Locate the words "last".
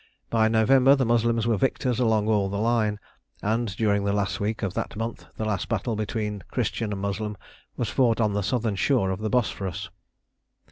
4.11-4.39, 5.45-5.69